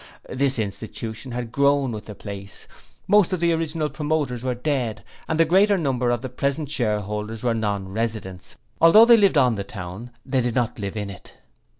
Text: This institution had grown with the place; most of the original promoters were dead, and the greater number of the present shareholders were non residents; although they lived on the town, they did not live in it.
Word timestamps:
This 0.31 0.57
institution 0.57 1.31
had 1.31 1.51
grown 1.51 1.91
with 1.91 2.05
the 2.07 2.15
place; 2.15 2.67
most 3.07 3.33
of 3.33 3.39
the 3.39 3.53
original 3.53 3.87
promoters 3.87 4.43
were 4.43 4.55
dead, 4.55 5.03
and 5.29 5.39
the 5.39 5.45
greater 5.45 5.77
number 5.77 6.09
of 6.09 6.23
the 6.23 6.27
present 6.27 6.71
shareholders 6.71 7.43
were 7.43 7.53
non 7.53 7.87
residents; 7.87 8.55
although 8.81 9.05
they 9.05 9.15
lived 9.15 9.37
on 9.37 9.53
the 9.53 9.63
town, 9.63 10.09
they 10.25 10.41
did 10.41 10.55
not 10.55 10.79
live 10.79 10.97
in 10.97 11.11
it. 11.11 11.33